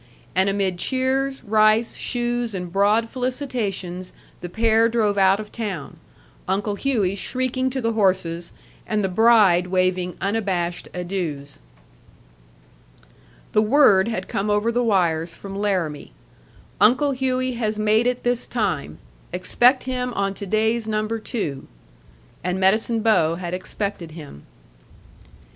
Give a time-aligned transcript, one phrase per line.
[0.33, 5.97] And amid cheers, rice, shoes, and broad felicitations, the pair drove out of town,
[6.47, 8.51] Uncle Hughey shrieking to the horses
[8.87, 11.59] and the bride waving unabashed adieus.
[13.51, 16.13] The word had come over the wires from Laramie:
[16.79, 18.97] "Uncle Hughey has made it this time.
[19.31, 21.67] Expect him on to day's number two."
[22.43, 24.47] And Medicine Bow had expected him.